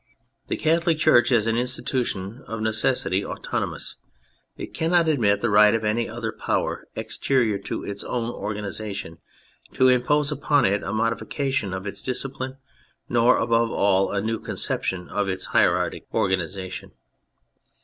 The 0.47 0.57
Catholic 0.57 0.97
Church 0.97 1.31
is 1.31 1.45
an 1.45 1.59
institution 1.59 2.43
of 2.47 2.59
necessity 2.59 3.23
autonomous. 3.23 3.97
It 4.57 4.73
cannot 4.73 5.07
admit 5.07 5.41
the 5.41 5.49
right 5.51 5.75
of 5.75 5.85
any 5.85 6.09
other 6.09 6.31
power 6.31 6.87
exterior 6.95 7.59
to 7.59 7.83
its 7.83 8.03
own 8.03 8.31
organisation 8.31 9.19
to 9.73 9.89
impose 9.89 10.31
upon 10.31 10.65
it 10.65 10.81
a 10.81 10.87
modifi 10.91 11.29
cation 11.29 11.71
of 11.71 11.85
its 11.85 12.01
discipline, 12.01 12.57
nor, 13.09 13.37
above 13.37 13.69
all, 13.71 14.11
a 14.11 14.21
new 14.21 14.39
conception 14.39 15.07
of 15.07 15.29
its 15.29 15.45
hieratic 15.53 16.07
organisation. 16.11 16.93